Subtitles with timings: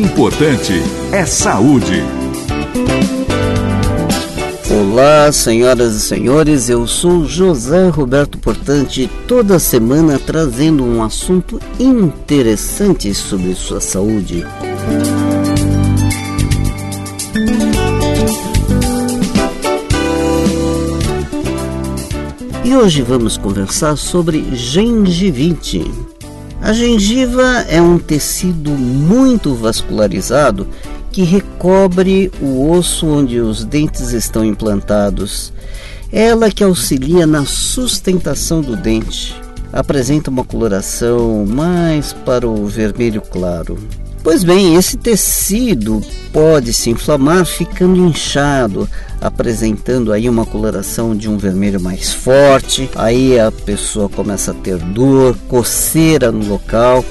[0.00, 0.72] importante
[1.12, 2.02] é saúde.
[4.70, 13.12] Olá, senhoras e senhores, eu sou José Roberto Portante, toda semana trazendo um assunto interessante
[13.12, 14.46] sobre sua saúde.
[22.64, 26.09] E hoje vamos conversar sobre gengivite.
[26.60, 30.68] A gengiva é um tecido muito vascularizado
[31.10, 35.52] que recobre o osso onde os dentes estão implantados.
[36.12, 39.34] Ela que auxilia na sustentação do dente.
[39.72, 43.78] Apresenta uma coloração mais para o vermelho claro.
[44.22, 46.02] Pois bem, esse tecido
[46.32, 48.88] pode se inflamar ficando inchado,
[49.20, 52.90] apresentando aí uma coloração de um vermelho mais forte.
[52.94, 57.04] Aí a pessoa começa a ter dor, coceira no local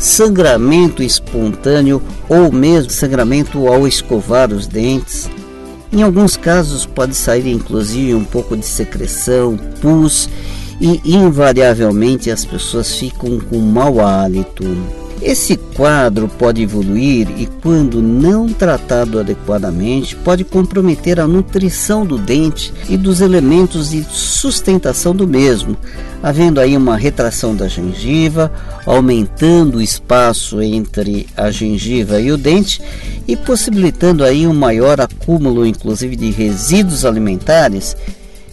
[0.00, 5.28] sangramento espontâneo ou mesmo sangramento ao escovar os dentes.
[5.92, 10.28] Em alguns casos pode sair inclusive um pouco de secreção, pus
[10.80, 14.64] e invariavelmente as pessoas ficam com mau hálito.
[15.22, 22.72] Esse quadro pode evoluir e, quando não tratado adequadamente, pode comprometer a nutrição do dente
[22.88, 25.76] e dos elementos de sustentação do mesmo,
[26.22, 28.50] havendo aí uma retração da gengiva,
[28.86, 32.80] aumentando o espaço entre a gengiva e o dente
[33.28, 37.94] e possibilitando aí um maior acúmulo, inclusive, de resíduos alimentares,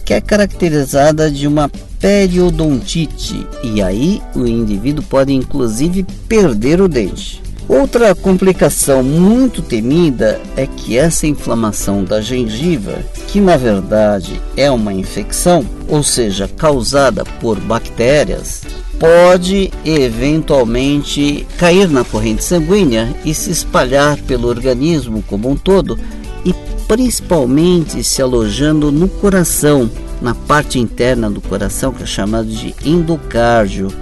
[0.04, 7.42] que é caracterizada de uma periodontite e aí o indivíduo pode inclusive perder o dente.
[7.68, 14.94] Outra complicação muito temida é que essa inflamação da gengiva, que na verdade é uma
[14.94, 18.62] infecção, ou seja, causada por bactérias,
[18.98, 25.98] pode eventualmente cair na corrente sanguínea e se espalhar pelo organismo como um todo
[26.46, 26.54] e
[26.88, 29.90] principalmente se alojando no coração,
[30.20, 33.92] na parte interna do coração, que é chamado de endocárdio,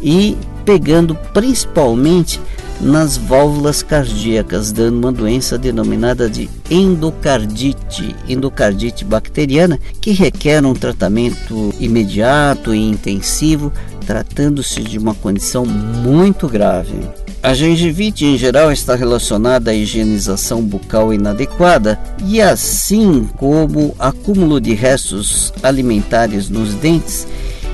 [0.00, 2.40] e pegando principalmente
[2.80, 11.74] nas válvulas cardíacas, dando uma doença denominada de endocardite, endocardite bacteriana, que requer um tratamento
[11.78, 13.72] imediato e intensivo,
[14.06, 16.98] tratando-se de uma condição muito grave.
[17.42, 24.74] A gengivite em geral está relacionada à higienização bucal inadequada e assim como acúmulo de
[24.74, 27.26] restos alimentares nos dentes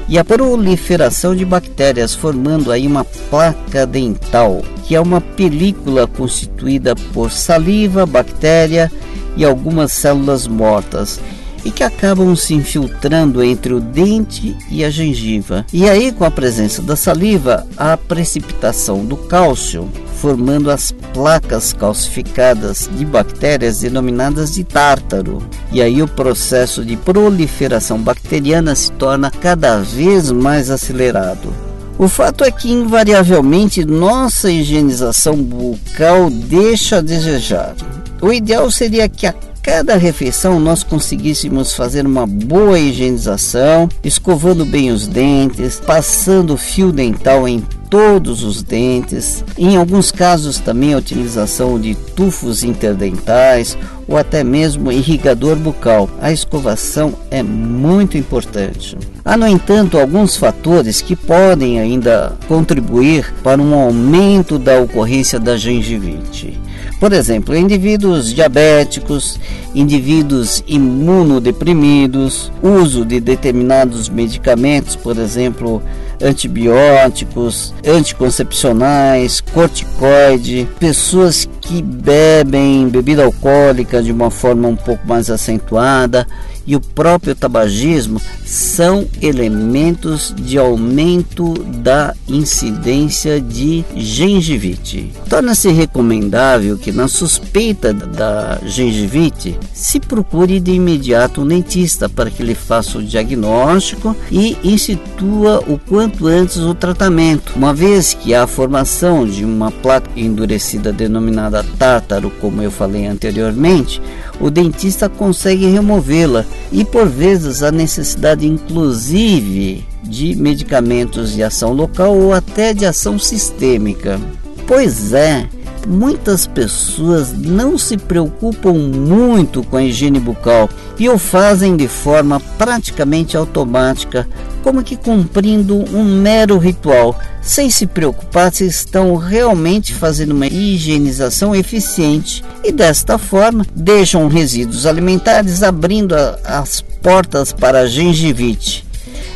[0.08, 6.94] e a proliferação de bactérias formando aí uma placa dental, que é uma película constituída
[7.12, 8.90] por saliva, bactéria
[9.36, 11.20] e algumas células mortas
[11.66, 15.66] e que acabam se infiltrando entre o dente e a gengiva.
[15.72, 19.90] E aí, com a presença da saliva, a precipitação do cálcio,
[20.20, 25.42] formando as placas calcificadas de bactérias denominadas de tártaro.
[25.72, 31.52] E aí o processo de proliferação bacteriana se torna cada vez mais acelerado.
[31.98, 37.74] O fato é que, invariavelmente, nossa higienização bucal deixa a desejar.
[38.20, 39.34] O ideal seria que a
[39.66, 47.48] cada refeição nós conseguíssemos fazer uma boa higienização, escovando bem os dentes, passando fio dental
[47.48, 47.58] em
[47.90, 54.92] todos os dentes, em alguns casos também a utilização de tufos interdentais ou até mesmo
[54.92, 56.08] irrigador bucal.
[56.20, 58.96] A escovação é muito importante.
[59.24, 65.56] Há, no entanto, alguns fatores que podem ainda contribuir para um aumento da ocorrência da
[65.56, 66.56] gengivite.
[66.98, 69.38] Por exemplo, indivíduos diabéticos,
[69.74, 75.82] indivíduos imunodeprimidos, uso de determinados medicamentos, por exemplo,
[76.22, 86.26] antibióticos, anticoncepcionais, corticoide, pessoas que bebem bebida alcoólica de uma forma um pouco mais acentuada
[86.66, 95.12] e o próprio tabagismo são elementos de aumento da incidência de gengivite.
[95.28, 102.42] Torna-se recomendável que, na suspeita da gengivite, se procure de imediato um dentista para que
[102.42, 108.46] lhe faça o diagnóstico e institua o quanto antes o tratamento, uma vez que a
[108.46, 114.00] formação de uma placa endurecida denominada tártaro, como eu falei anteriormente,
[114.40, 122.16] o dentista consegue removê-la e por vezes a necessidade inclusive de medicamentos de ação local
[122.16, 124.20] ou até de ação sistêmica.
[124.66, 125.48] Pois é,
[125.86, 130.68] muitas pessoas não se preocupam muito com a higiene bucal
[130.98, 134.28] e o fazem de forma praticamente automática,
[134.62, 141.54] como que cumprindo um mero ritual, sem se preocupar se estão realmente fazendo uma higienização
[141.54, 148.85] eficiente e desta forma deixam resíduos alimentares abrindo as portas para a gengivite.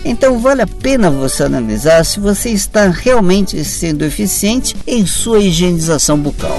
[0.05, 6.19] Então vale a pena você analisar se você está realmente sendo eficiente em sua higienização
[6.19, 6.59] bucal.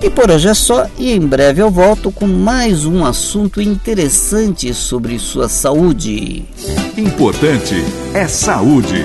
[0.00, 4.72] E por hoje é só, e em breve eu volto com mais um assunto interessante
[4.72, 6.44] sobre sua saúde.
[6.96, 7.74] Importante
[8.14, 9.04] é saúde.